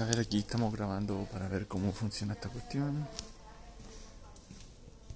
[0.00, 3.06] A ver, aquí estamos grabando para ver cómo funciona esta cuestión.